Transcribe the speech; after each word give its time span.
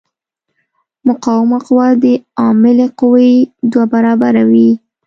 مقاومه 1.07 1.59
قوه 1.67 1.87
د 2.03 2.05
عاملې 2.41 2.87
قوې 2.99 3.31
دوه 3.71 3.85
برابره 3.93 4.43
وي. 4.51 4.69